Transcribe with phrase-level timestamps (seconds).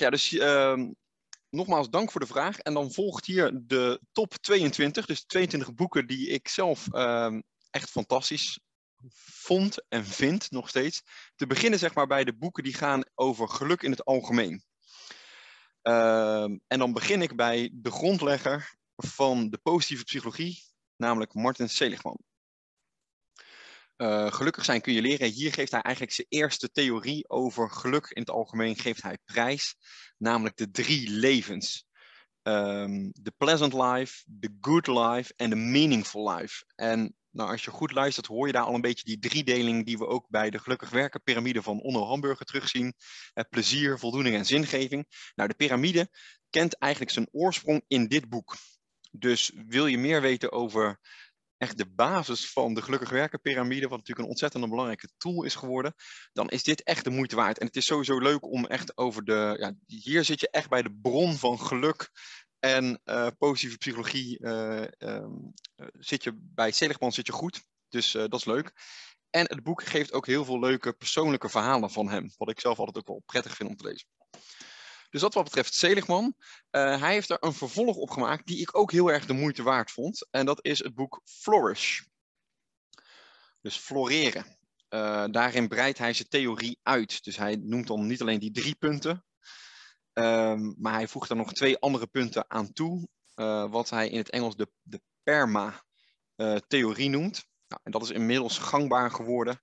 [0.00, 0.92] Ja, dus ehm,
[1.50, 2.58] nogmaals dank voor de vraag.
[2.58, 5.06] En dan volgt hier de top 22.
[5.06, 8.60] Dus 22 boeken die ik zelf ehm, echt fantastisch
[9.14, 11.02] vond en vind nog steeds.
[11.34, 14.64] Te beginnen zeg maar bij de boeken die gaan over geluk in het algemeen.
[15.82, 20.62] Ehm, en dan begin ik bij de grondlegger van de positieve psychologie,
[20.96, 22.18] namelijk Martin Seligman.
[24.00, 25.30] Uh, gelukkig zijn kun je leren.
[25.30, 29.76] Hier geeft hij eigenlijk zijn eerste theorie over geluk in het algemeen geeft hij prijs,
[30.18, 31.86] namelijk de drie levens.
[32.42, 36.64] Um, the pleasant life, the good life en the meaningful life.
[36.74, 39.98] En nou, als je goed luistert, hoor je daar al een beetje die driedeling die
[39.98, 42.94] we ook bij de gelukkig werken piramide van Onno Hamburger terugzien.
[43.32, 45.30] Eh, plezier, voldoening en zingeving.
[45.34, 46.08] Nou, de piramide
[46.50, 48.56] kent eigenlijk zijn oorsprong in dit boek.
[49.10, 51.00] Dus wil je meer weten over
[51.60, 55.54] echt de basis van de gelukkig werken piramide, wat natuurlijk een ontzettend belangrijke tool is
[55.54, 55.94] geworden,
[56.32, 57.58] dan is dit echt de moeite waard.
[57.58, 60.82] En het is sowieso leuk om echt over de, ja, hier zit je echt bij
[60.82, 62.10] de bron van geluk
[62.58, 65.52] en uh, positieve psychologie uh, um,
[65.98, 67.62] zit je bij Seligman zit je goed.
[67.88, 68.72] Dus dat is leuk.
[69.30, 72.30] En het boek geeft ook heel veel leuke persoonlijke verhalen van hem.
[72.36, 74.08] Wat ik zelf altijd ook wel prettig vind om te lezen.
[75.10, 76.34] Dus dat wat betreft Seligman.
[76.70, 79.62] Uh, hij heeft er een vervolg op gemaakt die ik ook heel erg de moeite
[79.62, 80.26] waard vond.
[80.30, 82.00] En dat is het boek Flourish.
[83.60, 84.58] Dus floreren.
[84.90, 87.24] Uh, daarin breidt hij zijn theorie uit.
[87.24, 89.24] Dus hij noemt dan niet alleen die drie punten.
[90.12, 93.08] Um, maar hij voegt er nog twee andere punten aan toe.
[93.34, 97.46] Uh, wat hij in het Engels de, de PERMA-theorie noemt.
[97.68, 99.60] Nou, en dat is inmiddels gangbaar geworden.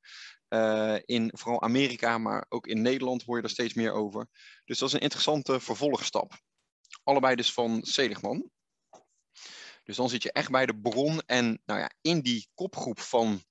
[0.50, 4.28] Uh, in vooral Amerika, maar ook in Nederland hoor je er steeds meer over.
[4.66, 6.34] Dus dat is een interessante vervolgstap.
[7.04, 8.52] Allebei dus van Seligman.
[9.84, 13.44] Dus dan zit je echt bij de bron en nou ja, in die kopgroep van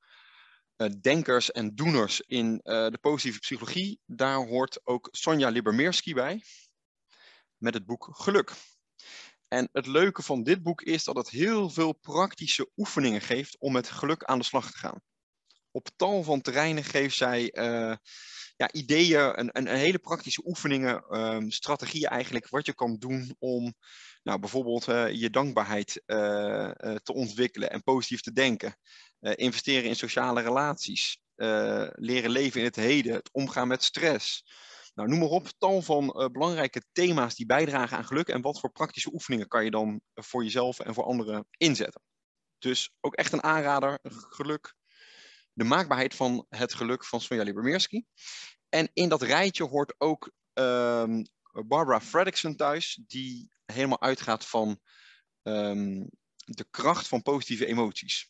[0.76, 6.42] uh, denkers en doeners in uh, de positieve psychologie, daar hoort ook Sonja Libermeerski bij
[7.56, 8.52] met het boek Geluk.
[9.48, 13.72] En het leuke van dit boek is dat het heel veel praktische oefeningen geeft om
[13.72, 15.02] met geluk aan de slag te gaan
[15.76, 17.94] op tal van terreinen geeft zij uh,
[18.56, 23.74] ja, ideeën, een, hele praktische oefeningen, um, strategieën eigenlijk, wat je kan doen om
[24.22, 26.70] nou, bijvoorbeeld uh, je dankbaarheid uh,
[27.02, 28.76] te ontwikkelen en positief te denken.
[29.20, 31.18] investeren in sociale relaties,
[31.92, 34.44] leren leven in het heden, het omgaan met stress.
[34.94, 38.72] Nou, noem maar op, tal van belangrijke thema's die bijdragen aan geluk en wat voor
[38.72, 42.02] praktische oefeningen kan je dan voor jezelf en voor anderen inzetten.
[42.58, 43.98] Dus ook echt een aanrader,
[44.28, 44.74] geluk,
[45.56, 48.04] de maakbaarheid van het geluk van Sonja Libermeerski.
[48.68, 54.80] En in dat rijtje hoort ook um, Barbara Fredrickson thuis, die helemaal uitgaat van
[55.42, 58.28] um, de kracht van positieve emoties.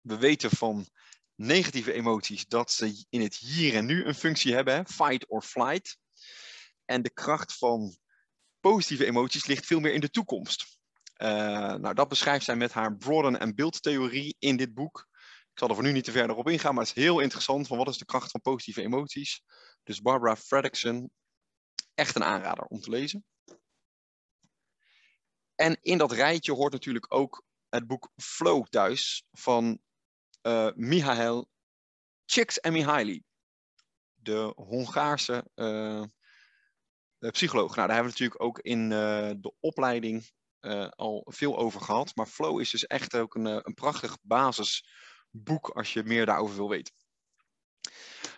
[0.00, 0.88] We weten van
[1.34, 5.98] negatieve emoties dat ze in het hier en nu een functie hebben, fight or flight.
[6.84, 7.96] En de kracht van
[8.60, 10.78] positieve emoties ligt veel meer in de toekomst.
[11.18, 11.28] Uh,
[11.74, 15.08] nou, dat beschrijft zij met haar broaden en build theorie in dit boek.
[15.56, 17.66] Ik zal er voor nu niet te verder op ingaan, maar het is heel interessant
[17.66, 19.42] van wat is de kracht van positieve emoties.
[19.82, 21.10] Dus Barbara Fredrickson,
[21.94, 23.24] echt een aanrader om te lezen.
[25.54, 29.78] En in dat rijtje hoort natuurlijk ook het boek Flow thuis van
[30.42, 31.48] uh, Mihail
[32.24, 33.22] Csikszentmihalyi,
[34.14, 36.02] de Hongaarse uh,
[37.18, 37.74] psycholoog.
[37.76, 38.88] Nou, daar hebben we natuurlijk ook in
[39.40, 40.30] de opleiding
[40.90, 42.16] al veel over gehad.
[42.16, 45.04] Maar Flow is dus echt ook een, een prachtig basis
[45.44, 46.94] boek als je meer daarover wil weten.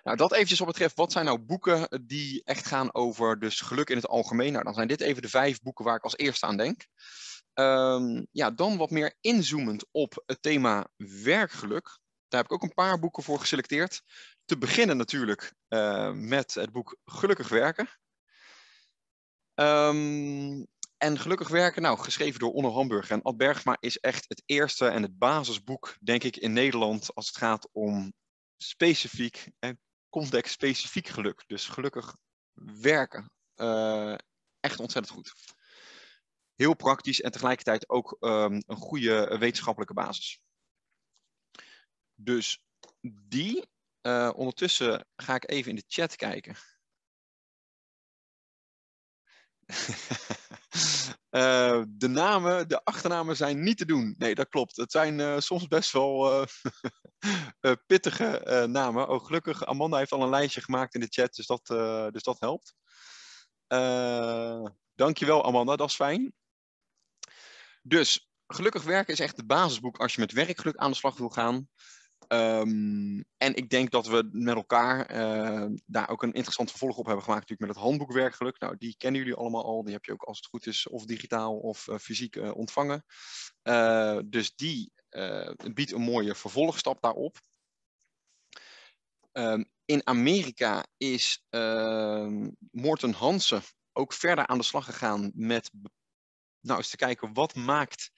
[0.03, 3.91] Nou, dat eventjes wat betreft, wat zijn nou boeken die echt gaan over dus geluk
[3.91, 4.53] in het algemeen?
[4.53, 6.87] Nou, dan zijn dit even de vijf boeken waar ik als eerste aan denk.
[7.54, 11.98] Um, ja, dan wat meer inzoomend op het thema werkgeluk.
[12.28, 14.03] Daar heb ik ook een paar boeken voor geselecteerd.
[14.44, 17.88] Te beginnen natuurlijk uh, met het boek Gelukkig werken.
[19.54, 20.66] Um,
[20.98, 24.88] en Gelukkig Werken, nou, geschreven door Onno Hamburg en Ad Bergma, is echt het eerste
[24.88, 28.12] en het basisboek, denk ik, in Nederland als het gaat om
[28.56, 31.44] specifiek en context-specifiek geluk.
[31.47, 32.16] Dus gelukkig
[32.81, 33.31] werken.
[33.56, 34.14] Uh,
[34.60, 35.34] echt ontzettend goed.
[36.55, 40.40] Heel praktisch en tegelijkertijd ook um, een goede wetenschappelijke basis.
[42.14, 42.62] Dus
[43.00, 43.67] die.
[44.02, 46.56] Uh, ondertussen ga ik even in de chat kijken.
[51.30, 54.14] Uh, de namen, de achternamen zijn niet te doen.
[54.19, 54.76] Nee, dat klopt.
[54.76, 56.42] Het zijn uh, soms best wel
[57.60, 59.08] uh, pittige namen.
[59.08, 61.66] Oh, gelukkig, Amanda heeft al een lijstje gemaakt in de chat, dus dat,
[62.12, 62.75] dus dat helpt.
[64.94, 66.32] dankjewel, Amanda, dat is fijn.
[67.82, 71.28] Dus, gelukkig werken is echt het basisboek als je met werkgeluk aan de slag wil
[71.28, 71.69] gaan.
[72.28, 77.06] Ehm, en ik denk dat we met elkaar eh, daar ook een interessant vervolg op
[77.06, 78.60] hebben gemaakt, natuurlijk met het handboek werkgeluk.
[78.60, 79.82] Nou, die kennen jullie allemaal al.
[79.82, 83.04] Die heb je ook als het goed is of digitaal of uh, fysiek uh, ontvangen.
[84.30, 84.92] dus die
[85.75, 87.36] biedt een mooie vervolgstap daarop.
[89.32, 95.70] Um, in Amerika is uh, Morten Hansen ook verder aan de slag gegaan met
[96.60, 98.10] nou, eens te kijken wat maakt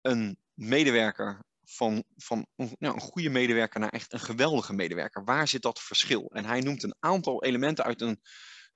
[0.00, 5.24] een medewerker van, van nou, een goede medewerker naar echt een geweldige medewerker.
[5.24, 6.30] Waar zit dat verschil?
[6.32, 8.20] En hij noemt een aantal elementen uit een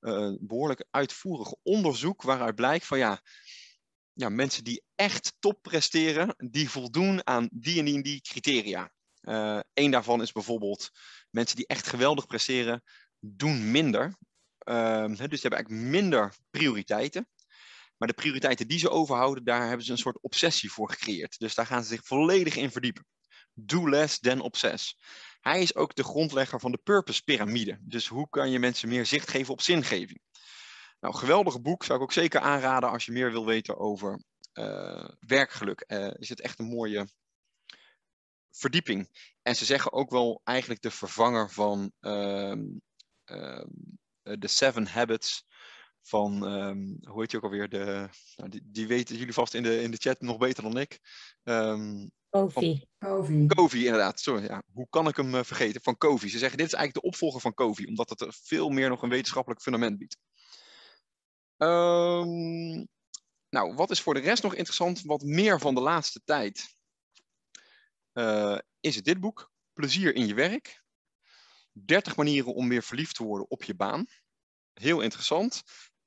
[0.01, 3.21] uh, behoorlijk uitvoerig onderzoek waaruit blijkt van ja,
[4.13, 8.93] ja, mensen die echt top presteren, die voldoen aan die en die en die criteria.
[9.23, 10.91] Uh, een daarvan is bijvoorbeeld
[11.31, 12.83] mensen die echt geweldig presteren,
[13.19, 14.17] doen minder.
[14.69, 17.29] Uh, dus ze hebben eigenlijk minder prioriteiten.
[18.03, 21.39] Maar de prioriteiten die ze overhouden, daar hebben ze een soort obsessie voor gecreëerd.
[21.39, 23.07] Dus daar gaan ze zich volledig in verdiepen.
[23.55, 24.99] Do less than obsess.
[25.41, 27.79] Hij is ook de grondlegger van de purpose piramide.
[27.81, 30.21] Dus hoe kan je mensen meer zicht geven op zingeving?
[31.01, 35.09] Nou, geweldig boek, zou ik ook zeker aanraden als je meer wil weten over uh,
[35.21, 35.85] werkgeluk.
[35.87, 37.09] Uh, is het echt een mooie
[38.51, 39.09] verdieping.
[39.43, 42.55] En ze zeggen ook wel eigenlijk de vervanger van uh,
[44.23, 45.45] de Seven Habits
[46.03, 49.63] van, um, hoe heet je ook alweer, de, nou, die, die, weten jullie vast in
[49.63, 51.01] de, in de chat nog beter dan ik.
[51.43, 52.85] Um, Kofi.
[53.47, 53.85] Kofi.
[53.85, 54.21] inderdaad.
[54.21, 54.63] Sorry, ja.
[54.73, 55.83] Hoe kan ik hem uh, vergeten?
[55.83, 56.29] Van Kofi.
[56.29, 59.09] Ze zeggen, dit is eigenlijk de opvolger van Kofi, omdat het veel meer nog een
[59.09, 60.17] wetenschappelijk fundament biedt.
[61.57, 62.89] Um,
[63.49, 65.03] nou, wat is voor de rest nog interessant?
[65.03, 66.77] Wat meer van de laatste tijd
[68.13, 69.51] uh, is het dit boek.
[69.73, 70.83] Plezier in je werk.
[71.73, 74.07] 30 manieren om weer verliefd te worden op je baan.
[74.73, 75.63] Heel interessant.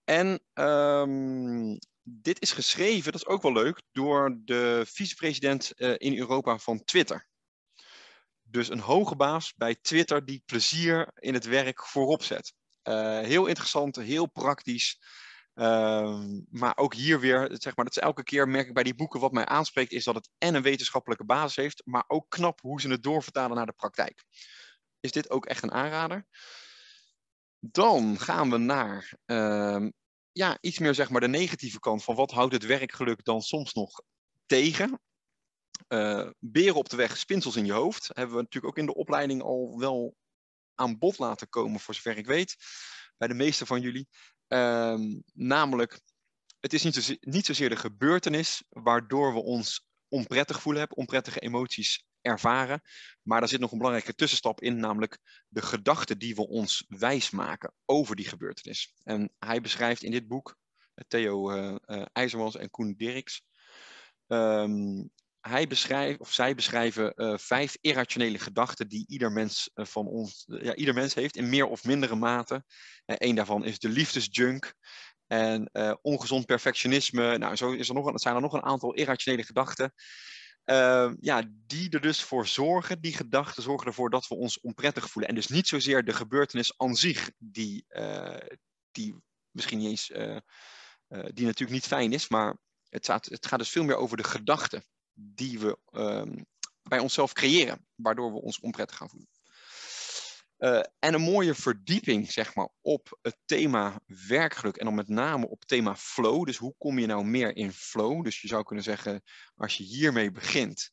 [0.05, 6.17] En um, dit is geschreven, dat is ook wel leuk, door de vicepresident uh, in
[6.17, 7.27] Europa van Twitter.
[8.43, 12.53] Dus een hoge baas bij Twitter die plezier in het werk voorop zet.
[12.83, 14.99] Uh, heel interessant, heel praktisch.
[15.55, 18.95] Uh, maar ook hier weer, zeg maar, dat is elke keer merk ik bij die
[18.95, 22.61] boeken wat mij aanspreekt, is dat het en een wetenschappelijke basis heeft, maar ook knap
[22.61, 24.23] hoe ze het doorvertalen naar de praktijk.
[24.99, 26.25] Is dit ook echt een aanrader?
[27.59, 29.87] Dan gaan we naar uh,
[30.31, 33.73] ja, iets meer zeg maar de negatieve kant van wat houdt het werkgeluk dan soms
[33.73, 34.01] nog
[34.45, 34.99] tegen.
[35.87, 38.07] Uh, beren op de weg, spinsels in je hoofd.
[38.13, 40.15] Hebben we natuurlijk ook in de opleiding al wel
[40.75, 42.55] aan bod laten komen, voor zover ik weet,
[43.17, 44.07] bij de meeste van jullie.
[44.47, 44.99] Uh,
[45.33, 46.01] namelijk,
[46.59, 51.39] het is niet, zozeer, niet zozeer de gebeurtenis waardoor we ons onprettig voelen, hebben, onprettige
[51.39, 52.81] emoties ervaren.
[53.21, 55.17] Maar daar zit nog een belangrijke tussenstap in, namelijk
[55.47, 58.93] de gedachten die we ons wijs maken over die gebeurtenis.
[59.03, 60.57] En hij beschrijft in dit boek,
[60.93, 63.43] eh, Theo uh, uh, IJzermans en Koen Dirks,
[64.27, 70.43] um, hij beschrijft, of zij beschrijven uh, vijf irrationele gedachten die ieder mens van ons,
[70.45, 72.63] ja, ieder mens heeft in meer of mindere mate.
[73.05, 74.73] Eén daarvan is de liefdesjunk.
[75.27, 75.69] En
[76.01, 77.37] ongezond perfectionisme.
[77.37, 79.93] Nou, zo is er nog zijn er nog een aantal irrationele gedachten.
[80.65, 85.09] Uh, ja, die er dus voor zorgen, die gedachten zorgen ervoor dat we ons onprettig
[85.09, 85.29] voelen.
[85.29, 88.37] En dus niet zozeer de gebeurtenis aan zich, die, uh,
[88.91, 89.15] die
[89.51, 90.37] misschien niet eens, uh,
[91.07, 92.57] die natuurlijk niet fijn is, maar
[92.89, 94.83] het gaat, het gaat dus veel meer over de gedachten
[95.13, 96.37] die we ehm,
[96.81, 99.29] bij onszelf creëren, waardoor we ons onprettig gaan voelen.
[100.59, 104.77] Uh, en een mooie verdieping, zeg maar, op het thema werkgeluk.
[104.77, 106.45] En dan met name op het thema flow.
[106.45, 108.23] Dus hoe kom je nou meer in flow?
[108.23, 109.21] Dus je zou kunnen zeggen,
[109.55, 110.91] als je hiermee begint,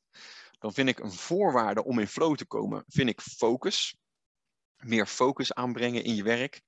[0.58, 3.96] dan vind ik een voorwaarde om in flow te komen, vind ik focus.
[4.76, 6.62] Meer focus aanbrengen in je werk.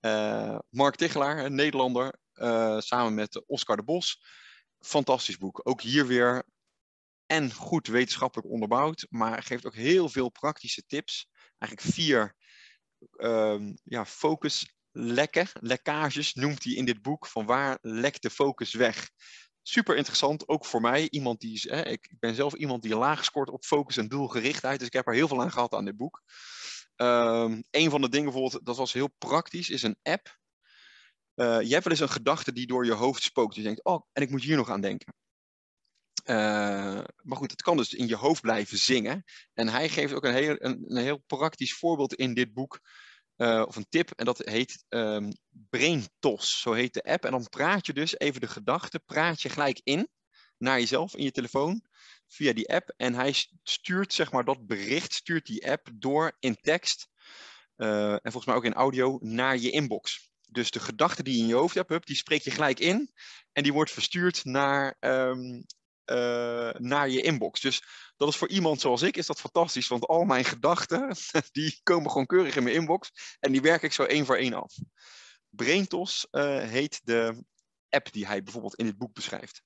[0.00, 4.22] Uh, Mark Tichelaar, een Nederlander, uh, samen met Oscar de Bos.
[4.78, 5.60] Fantastisch boek.
[5.62, 6.44] Ook hier weer
[7.26, 12.36] en goed wetenschappelijk onderbouwd, maar geeft ook heel veel praktische tips eigenlijk vier
[13.16, 17.26] um, ja, focuslekken, lekkages noemt hij in dit boek.
[17.26, 19.10] Van waar lekt de focus weg?
[19.62, 21.10] Super interessant, ook voor mij.
[21.10, 24.78] Iemand die is, hè, ik ben zelf iemand die laag scoort op focus en doelgerichtheid.
[24.78, 26.22] Dus ik heb er heel veel aan gehad aan dit boek.
[26.96, 30.38] Um, een van de dingen bijvoorbeeld, dat was heel praktisch, is een app.
[31.34, 33.54] Uh, je hebt wel eens een gedachte die door je hoofd spookt.
[33.54, 35.14] Je denkt, oh, en ik moet hier nog aan denken.
[36.30, 39.24] Uh, maar goed, het kan dus in je hoofd blijven zingen.
[39.54, 42.80] En hij geeft ook een heel, een, een heel praktisch voorbeeld in dit boek,
[43.36, 47.24] uh, of een tip, en dat heet um, BrainTos, zo heet de app.
[47.24, 50.08] En dan praat je dus even de gedachten, praat je gelijk in
[50.58, 51.84] naar jezelf in je telefoon
[52.26, 52.94] via die app.
[52.96, 57.08] En hij stuurt zeg maar dat bericht, stuurt die app door in tekst,
[57.76, 60.30] uh, en volgens mij ook in audio, naar je inbox.
[60.50, 63.12] Dus de gedachte die je in je hoofd hebt, die spreek je gelijk in.
[63.52, 65.64] En die wordt verstuurd naar, um,
[66.78, 67.60] naar je inbox.
[67.60, 67.82] Dus
[68.16, 71.16] dat is voor iemand zoals ik is dat fantastisch, want al mijn gedachten
[71.52, 73.10] die komen gewoon keurig in mijn inbox
[73.40, 74.74] en die werk ik zo één voor één af.
[75.48, 77.44] Braintos heet de
[77.88, 79.62] app die hij bijvoorbeeld in dit boek beschrijft.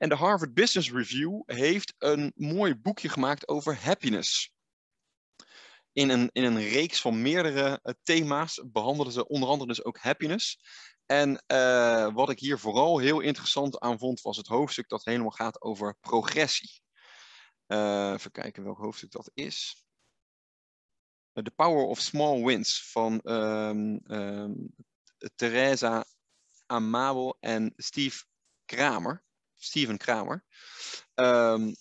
[0.00, 4.52] En de Harvard Business Review heeft een mooi boekje gemaakt over happiness.
[5.92, 9.98] In een, in een reeks van meerdere uh, thema's behandelden ze onder andere dus ook
[9.98, 10.58] happiness.
[11.10, 15.30] En uh, wat ik hier vooral heel interessant aan vond, was het hoofdstuk dat helemaal
[15.30, 16.82] gaat over progressie.
[17.66, 19.84] Uh, even kijken welk hoofdstuk dat is.
[21.32, 24.74] The Power of Small Wins van um, um,
[25.34, 26.04] Teresa
[26.66, 28.24] Amabel en Steve
[28.64, 29.24] Kramer.
[29.56, 30.44] Steven Kramer.
[31.14, 31.74] Um,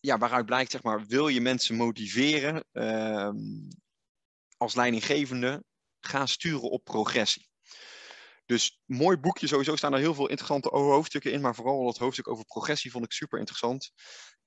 [0.00, 2.64] ja, waaruit blijkt, zeg maar, wil je mensen motiveren
[4.56, 5.64] als leidinggevende,
[6.00, 7.48] ga sturen op progressie.
[8.46, 12.28] Dus mooi boekje, sowieso staan er heel veel interessante hoofdstukken in, maar vooral het hoofdstuk
[12.28, 13.92] over progressie vond ik super interessant.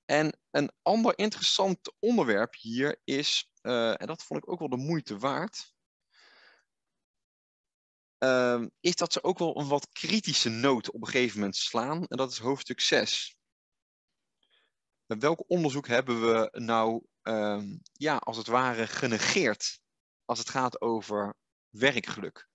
[0.05, 4.77] En een ander interessant onderwerp hier is, uh, en dat vond ik ook wel de
[4.77, 5.73] moeite waard,
[8.19, 12.05] uh, is dat ze ook wel een wat kritische noot op een gegeven moment slaan.
[12.07, 13.37] En dat is hoofdstuk 6.
[15.05, 17.63] Met welk onderzoek hebben we nou, uh,
[17.93, 19.79] ja, als het ware genegeerd
[20.25, 21.35] als het gaat over
[21.69, 22.49] werkgeluk?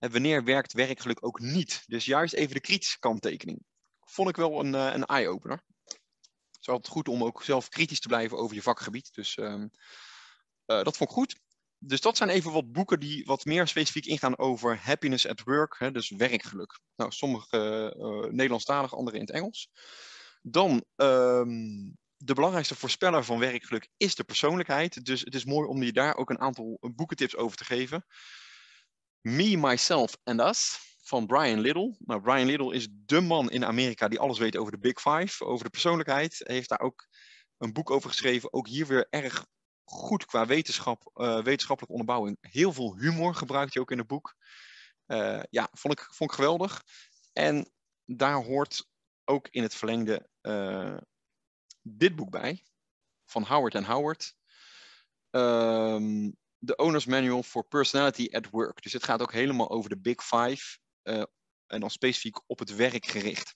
[0.00, 1.82] En wanneer werkt werkgeluk ook niet?
[1.86, 3.64] Dus juist even de kritische kanttekening.
[4.00, 5.62] Vond ik wel een, uh, een eye-opener.
[5.84, 9.14] Het is altijd goed om ook zelf kritisch te blijven over je vakgebied.
[9.14, 9.64] Dus uh,
[10.64, 11.40] dat vond ik goed
[11.82, 15.78] dus dat zijn even wat boeken die wat meer specifiek ingaan over happiness at work,
[15.78, 16.80] hè, dus werkgeluk.
[16.96, 19.70] Nou, sommige uh, Nederlandstalig, andere in het Engels.
[20.42, 25.04] Dan um, de belangrijkste voorspeller van werkgeluk is de persoonlijkheid.
[25.04, 28.04] Dus het is mooi om je daar ook een aantal boekentips over te geven.
[29.20, 31.96] Me, Myself and Us van Brian Little.
[31.98, 35.44] Nou, Brian Little is de man in Amerika die alles weet over de Big Five,
[35.44, 36.38] over de persoonlijkheid.
[36.38, 37.08] Hij heeft daar ook
[37.58, 38.52] een boek over geschreven.
[38.52, 39.46] Ook hier weer erg
[39.84, 42.38] goed qua wetenschap, uh, wetenschappelijke onderbouwing.
[42.40, 44.34] Heel veel humor gebruikt je ook in het boek.
[45.06, 46.82] Uh, ja, vond ik, vond ik geweldig.
[47.32, 47.72] En
[48.04, 48.86] daar hoort
[49.24, 50.96] ook in het verlengde uh,
[51.82, 52.64] dit boek bij.
[53.26, 54.34] Van Howard en Howard.
[55.30, 58.82] Um, The Owner's Manual for Personality at Work.
[58.82, 60.78] Dus het gaat ook helemaal over de Big Five.
[61.66, 63.54] en dan specifiek op het werk gericht.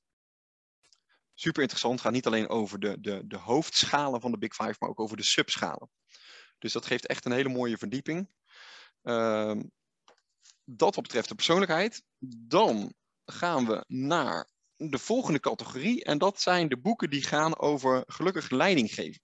[1.35, 2.01] Super interessant.
[2.01, 5.17] Gaat niet alleen over de, de, de hoofdschalen van de Big Five, maar ook over
[5.17, 5.91] de subschalen.
[6.59, 8.29] Dus dat geeft echt een hele mooie verdieping.
[9.03, 9.61] Uh,
[10.65, 12.03] dat wat betreft de persoonlijkheid.
[12.49, 12.95] Dan
[13.25, 16.05] gaan we naar de volgende categorie.
[16.05, 19.21] En dat zijn de boeken die gaan over gelukkig leidinggeven.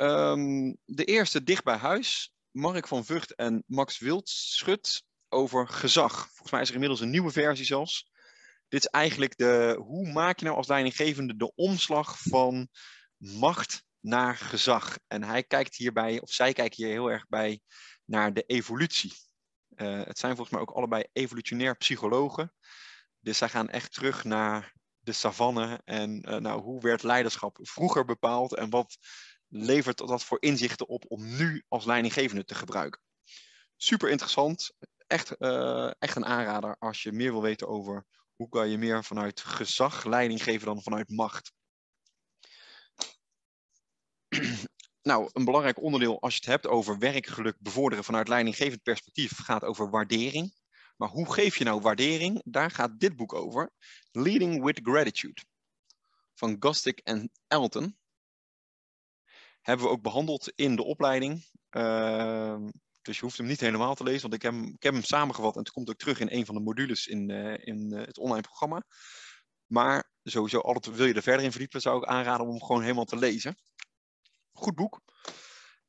[0.00, 2.32] Um, de eerste dicht bij huis.
[2.50, 6.26] Mark van Vught en Max Wildschut over gezag.
[6.26, 8.10] Volgens mij is er inmiddels een nieuwe versie zelfs.
[8.68, 12.68] Dit is eigenlijk de, hoe maak je nou als leidinggevende de omslag van
[13.16, 14.98] macht naar gezag.
[15.06, 17.60] En hij kijkt hierbij, of zij kijkt hier heel erg bij
[18.04, 19.12] naar de evolutie.
[19.76, 22.54] Uh, het zijn volgens mij ook allebei evolutionair psychologen.
[23.20, 28.04] Dus zij gaan echt terug naar de savanne en uh, nou, hoe werd leiderschap vroeger
[28.04, 28.96] bepaald en wat
[29.48, 33.00] levert dat voor inzichten op om nu als leidinggevende te gebruiken.
[33.76, 34.72] Super interessant,
[35.06, 39.04] echt, uh, echt een aanrader als je meer wil weten over hoe kan je meer
[39.04, 41.52] vanuit gezag leiding geven dan vanuit macht.
[45.02, 49.62] nou, een belangrijk onderdeel als je het hebt over werkgeluk bevorderen vanuit leidinggevend perspectief gaat
[49.64, 50.56] over waardering.
[50.96, 52.42] Maar hoe geef je nou waardering?
[52.44, 53.70] Daar gaat dit boek over.
[54.10, 55.42] Leading with Gratitude
[56.34, 57.97] van Gostick en Elton.
[59.60, 61.46] Hebben we ook behandeld in de opleiding.
[61.70, 62.64] Uh,
[63.02, 65.02] dus je hoeft hem niet helemaal te lezen, want ik heb, hem, ik heb hem
[65.02, 68.00] samengevat en het komt ook terug in een van de modules in, uh, in uh,
[68.00, 68.82] het online programma.
[69.66, 72.82] Maar sowieso, altijd wil je er verder in verdiepen, zou ik aanraden om hem gewoon
[72.82, 73.56] helemaal te lezen
[74.58, 75.00] goed boek.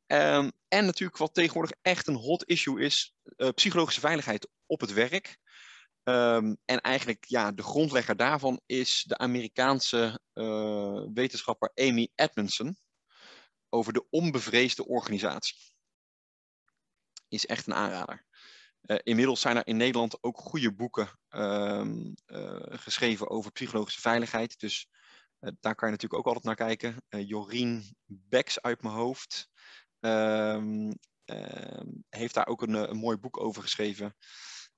[0.08, 4.94] Um, en natuurlijk wat tegenwoordig echt een hot issue is, uh, psychologische veiligheid op het
[4.94, 5.38] werk.
[6.04, 10.22] Um, en eigenlijk ja, de grondlegger daarvan is de Amerikaanse
[11.14, 12.78] wetenschapper Amy Edmondson
[13.70, 15.56] over de onbevreesde organisatie.
[17.28, 18.26] Is echt een aanrader.
[18.82, 22.14] Uh, inmiddels zijn er in Nederland ook goede boeken um,
[22.70, 24.60] geschreven over psychologische veiligheid.
[24.60, 24.88] Dus
[25.40, 27.04] uh, daar kan je natuurlijk ook altijd naar kijken.
[27.28, 29.50] Jorien Beks uit mijn hoofd
[30.00, 30.94] um,
[31.26, 34.16] uh, heeft daar ook een, een, mooi boek over geschreven.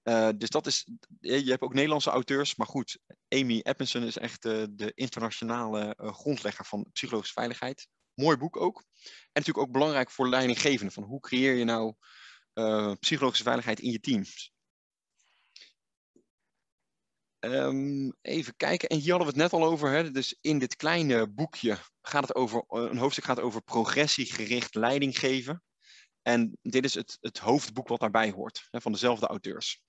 [0.01, 0.87] Eh, dus dat is,
[1.19, 6.89] je hebt ook Nederlandse auteurs, maar goed, Amy Edmondson is echt de internationale grondlegger van
[6.93, 7.87] psychologische veiligheid.
[8.13, 8.83] Mooi boek ook.
[9.03, 11.95] En natuurlijk ook belangrijk voor leidinggevenden, van hoe creëer je nou
[12.99, 14.51] psychologische veiligheid in je teams.
[17.41, 18.89] Ehm, even kijken.
[18.89, 19.89] En hier hadden we het net al over.
[19.89, 20.11] Hè?
[20.11, 25.19] Dus in dit kleine boekje gaat het over, eh, een hoofdstuk gaat over progressiegericht leiding
[25.19, 25.63] geven.
[26.21, 29.81] En dit is het, het hoofdboek wat daarbij hoort, hè, van dezelfde auteurs.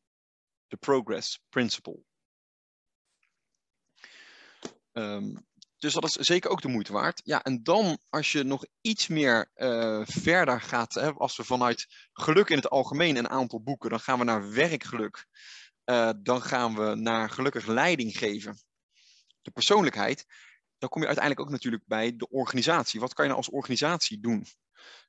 [0.67, 2.03] The Progress Principle.
[4.93, 5.47] Um,
[5.83, 7.21] dus dat is zeker ook de moeite waard.
[7.25, 11.87] Ja, en dan als je nog iets meer uh, verder gaat, hè, als we vanuit
[12.13, 15.27] geluk in het algemeen een aantal boeken, dan gaan we naar werkgeluk.
[15.85, 18.59] Uh, dan gaan we naar gelukkig leiding geven.
[19.41, 20.27] De persoonlijkheid.
[20.79, 23.01] Dan kom je uiteindelijk ook natuurlijk bij de organisatie.
[23.01, 24.47] Wat kan je nou als organisatie doen?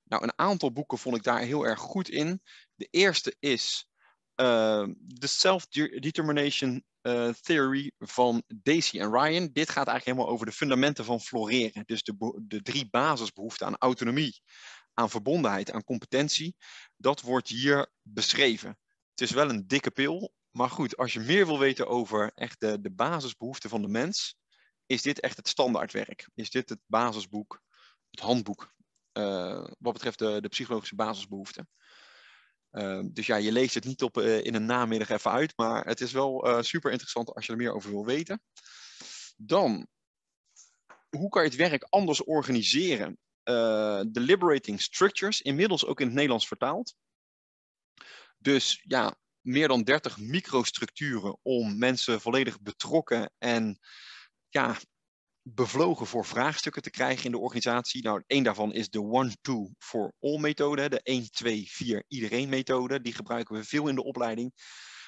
[0.03, 2.41] Nou, een aantal boeken vond ik daar heel erg goed in.
[2.75, 3.89] De eerste is
[4.35, 4.87] uh,
[5.19, 9.49] The Self-Determination uh, Theory van Daisy en Ryan.
[9.53, 11.83] Dit gaat eigenlijk helemaal over de fundamenten van floreren.
[11.85, 14.41] Dus de, de drie basisbehoeften aan autonomie,
[14.93, 16.55] aan verbondenheid, aan competentie.
[16.97, 18.77] Dat wordt hier beschreven.
[19.09, 22.59] Het is wel een dikke pil, maar goed, als je meer wil weten over echt
[22.59, 24.37] de, de basisbehoeften van de mens,
[24.85, 26.29] is dit echt het standaardwerk.
[26.33, 27.61] Is dit het basisboek,
[28.09, 28.73] het handboek,
[29.13, 31.69] uh, wat betreft de, de psychologische basisbehoeften.
[32.73, 35.85] Uh, dus ja, je leest het niet op, uh, in een namiddag even uit, maar
[35.85, 38.41] het is wel uh, super interessant als je er meer over wil weten.
[39.35, 39.87] Dan,
[41.09, 43.17] hoe kan je het werk anders organiseren?
[43.43, 46.95] The Liberating Structures, inmiddels ook in het Nederlands vertaald.
[48.37, 53.79] Dus ja, meer dan 30 microstructuren om mensen volledig betrokken en
[54.49, 54.77] ja,
[55.43, 58.03] bevlogen voor vraagstukken te krijgen in de organisatie.
[58.03, 63.01] Nou, één daarvan is de one-two-for-all methode, de 1, 2, 4 iedereen methode.
[63.01, 64.53] Die gebruiken we veel in de opleiding.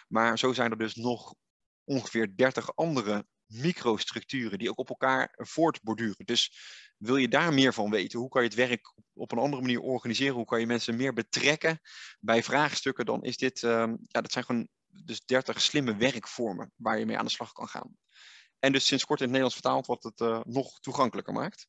[0.08, 1.36] Maar zo zijn er dus nog
[1.84, 6.26] ongeveer 30 andere microstructuren die ook op elkaar voortborduren.
[6.26, 6.52] Dus
[6.98, 8.20] wil je daar meer van weten?
[8.20, 10.36] Hoe kan je het werk op een andere manier organiseren?
[10.36, 11.80] Hoe kan je mensen meer betrekken
[12.20, 13.06] bij vraagstukken?
[13.06, 17.18] Dan is dit, um, ja, dat zijn gewoon dus 30 slimme werkvormen waar je mee
[17.18, 17.96] aan de slag kan gaan.
[18.60, 21.68] En dus sinds kort in het Nederlands vertaald, wat het uh, nog toegankelijker maakt.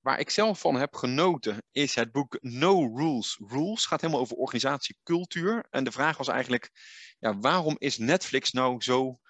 [0.00, 3.86] Waar ik zelf van heb genoten is het boek No Rules Rules.
[3.86, 5.66] Gaat helemaal over organisatiecultuur.
[5.70, 6.70] En de vraag was eigenlijk,
[7.18, 9.20] ja, waarom is Netflix nou zo,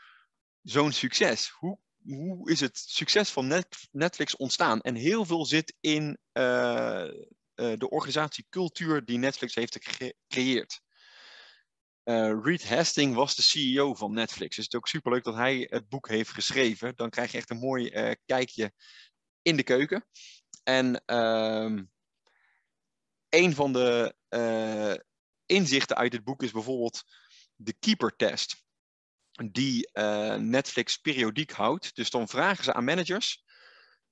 [0.62, 1.48] zo'n succes?
[1.48, 4.80] Hoe, hoe is het succes van Netflix ontstaan?
[4.80, 7.10] En heel veel zit in uh, uh,
[7.54, 10.80] de organisatiecultuur die Netflix heeft gecreëerd.
[12.08, 14.56] Uh, Reed Hastings was de CEO van Netflix.
[14.56, 16.96] Dus het is ook superleuk dat hij het boek heeft geschreven.
[16.96, 18.72] Dan krijg je echt een mooi uh, kijkje
[19.42, 20.06] in de keuken.
[20.62, 21.82] En uh,
[23.28, 24.94] een van de uh,
[25.46, 27.02] inzichten uit het boek is bijvoorbeeld
[27.54, 28.66] de keeper test.
[29.52, 29.90] Die
[30.38, 31.94] Netflix periodiek houdt.
[31.94, 33.42] Dus dan vragen ze aan managers.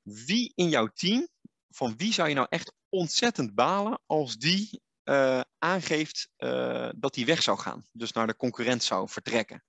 [0.02, 1.28] Wie in jouw team,
[1.68, 7.24] van wie zou je nou echt ontzettend balen als die uh, aangeeft uh, dat hij
[7.24, 7.86] weg zou gaan.
[7.92, 9.64] Dus naar de concurrent zou vertrekken.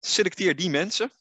[0.00, 1.12] Selecteer die mensen.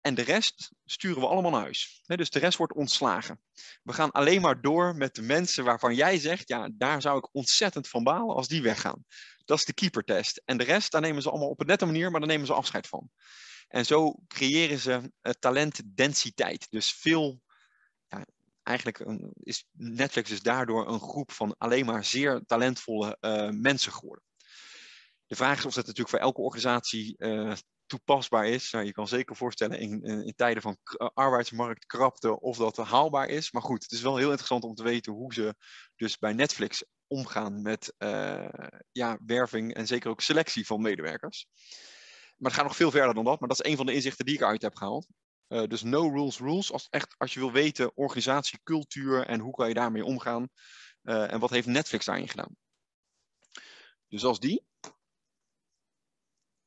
[0.00, 2.02] En de rest sturen we allemaal naar huis.
[2.06, 3.42] dus de rest wordt ontslagen.
[3.82, 7.34] We gaan alleen maar door met de mensen waarvan jij zegt, ja, daar zou ik
[7.34, 9.04] ontzettend van balen als die weggaan.
[9.44, 10.42] Dat is de keepertest.
[10.44, 12.52] En de rest, daar nemen ze allemaal op een nette manier, maar daar nemen ze
[12.52, 13.10] afscheid van.
[13.68, 16.66] En zo creëren ze uh, talentdensiteit.
[16.70, 17.40] Dus veel
[18.62, 24.24] eigenlijk is Netflix is daardoor een groep van alleen maar zeer talentvolle uh, mensen geworden.
[25.26, 27.52] De vraag is of dat natuurlijk voor elke organisatie uh,
[27.86, 28.70] toepasbaar is.
[28.70, 30.76] Nou, je kan zeker voorstellen in, in, tijden van
[31.14, 33.52] arbeidsmarktkrapte of dat haalbaar is.
[33.52, 35.54] Maar goed, het is wel heel interessant om te weten hoe ze
[35.96, 37.94] dus bij Netflix omgaan met
[38.92, 41.46] ja, werving en zeker ook selectie van medewerkers.
[42.36, 43.40] Maar het gaat nog veel verder dan dat.
[43.40, 45.06] Maar dat is een van de inzichten die ik uit heb gehaald.
[45.48, 46.72] Uh, dus no rules rules.
[46.72, 50.48] Als, echt, als je wil weten organisatie, cultuur en hoe kan je daarmee omgaan.
[51.02, 52.56] Uh, en wat heeft Netflix daarin gedaan.
[54.08, 54.64] Dus als die.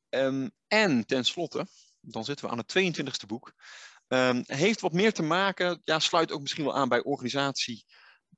[0.08, 1.66] Um, en tenslotte,
[2.00, 3.52] dan zitten we aan het 22e boek.
[4.08, 7.84] Um, heeft wat meer te maken, ja, sluit ook misschien wel aan bij organisatie,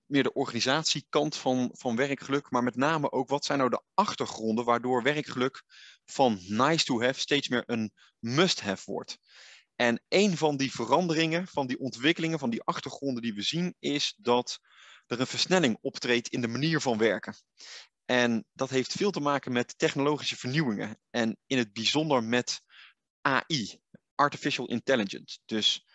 [0.07, 4.65] meer de organisatiekant van, van werkgeluk, maar met name ook wat zijn nou de achtergronden
[4.65, 5.63] waardoor werkgeluk
[6.05, 9.19] van nice to have steeds meer een must have wordt.
[9.81, 14.15] En een van die veranderingen, van die ontwikkelingen, van die achtergronden die we zien, is
[14.17, 14.61] dat
[15.07, 17.35] er een versnelling optreedt in de manier van werken.
[18.05, 22.61] En dat heeft veel te maken met technologische vernieuwingen en in het bijzonder met
[23.21, 23.81] AI,
[24.15, 25.39] Artificial Intelligence.
[25.45, 25.87] Dus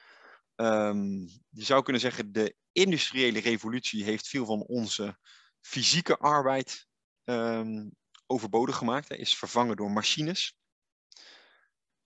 [0.56, 5.18] um, je zou kunnen zeggen, de industriële revolutie heeft veel van onze
[5.62, 6.88] fysieke arbeid
[7.24, 10.56] um, overbodig gemaakt, Hij is vervangen door machines.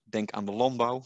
[0.02, 1.04] Denk aan de landbouw,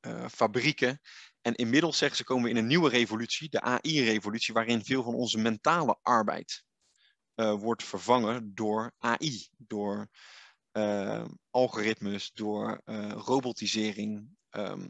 [0.00, 1.00] uh, fabrieken.
[1.40, 5.14] En inmiddels zeggen ze komen we in een nieuwe revolutie, de AI-revolutie, waarin veel van
[5.14, 6.64] onze mentale arbeid
[7.34, 10.08] uh, wordt vervangen door AI, door
[11.50, 12.80] algoritmes, door
[13.14, 14.36] robotisering.
[14.50, 14.88] Ehm,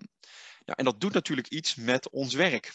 [0.64, 2.72] en dat doet natuurlijk iets met ons werk.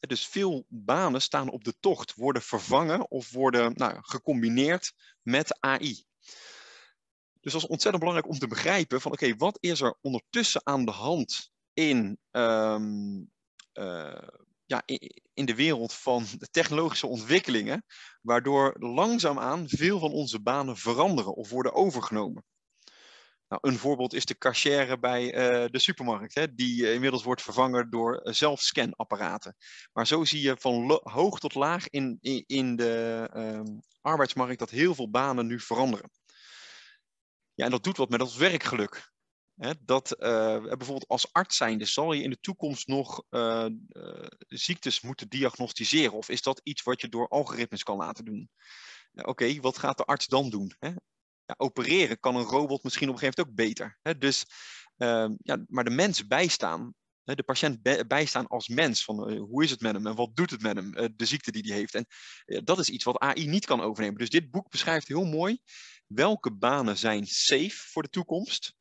[0.00, 6.04] Dus veel banen staan op de tocht, worden vervangen of worden nou, gecombineerd met AI.
[7.40, 10.84] Dus dat is ontzettend belangrijk om te begrijpen van oké, wat is er ondertussen aan
[10.84, 13.30] de hand in, um,
[13.74, 14.28] uh,
[14.66, 14.82] ja,
[15.34, 17.84] in de wereld van de technologische ontwikkelingen,
[18.20, 22.44] waardoor langzaamaan veel van onze banen veranderen of worden overgenomen.
[23.48, 27.90] Nou, een voorbeeld is de cashier bij uh, de supermarkt, hè, die inmiddels wordt vervangen
[27.90, 29.56] door zelfscanapparaten.
[29.92, 34.94] Maar zo zie je van hoog tot laag in, in, de um, arbeidsmarkt dat heel
[34.94, 36.10] veel banen nu veranderen.
[37.54, 39.12] Ja, en dat doet wat met ons werkgeluk.
[39.84, 45.00] Dat uh, bijvoorbeeld als arts zijnde zal je in de toekomst nog uh, uh, ziektes
[45.00, 46.12] moeten diagnosticeren?
[46.12, 48.50] Of is dat iets wat je door algoritmes kan laten doen?
[49.12, 50.72] Oké, wat gaat de arts dan doen?
[50.78, 50.88] Hè?
[51.46, 53.98] Ja, opereren kan een robot misschien op een gegeven moment ook beter.
[54.02, 54.18] Hè?
[54.18, 54.44] Dus,
[54.96, 59.04] ehm, ja, maar de mens bijstaan, hè, de patiënt bijstaan als mens.
[59.04, 61.62] Van, hoe is het met hem en wat doet het met hem, de ziekte die
[61.62, 61.94] hij heeft.
[61.94, 62.06] En
[62.64, 64.18] dat is iets wat AI niet kan overnemen.
[64.18, 65.58] Dus dit boek beschrijft heel mooi
[66.06, 68.74] welke banen zijn safe voor de toekomst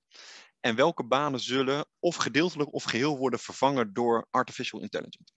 [0.63, 5.33] en welke banen zullen of gedeeltelijk of geheel worden vervangen door artificial intelligence.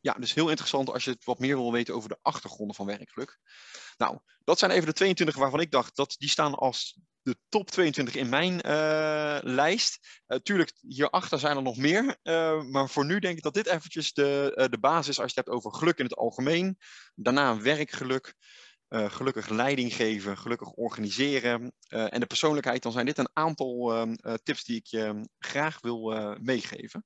[0.00, 3.38] Ja, dus heel interessant als je wat meer wil weten over de achtergronden van werkgeluk.
[3.96, 7.70] Nou, dat zijn even de 22 waarvan ik dacht dat die staan als de top
[7.70, 10.22] 22 in mijn uh, lijst.
[10.28, 12.16] Uh, tuurlijk, hierachter zijn er nog meer.
[12.22, 15.40] Uh, maar voor nu denk ik dat dit eventjes de, de basis is als je
[15.40, 16.78] het hebt over geluk in het algemeen.
[17.14, 18.34] Daarna werkgeluk.
[18.88, 23.96] Uh, gelukkig leiding geven, gelukkig organiseren uh, en de persoonlijkheid, dan zijn dit een aantal
[24.06, 27.04] uh, tips die ik je graag wil meegeven.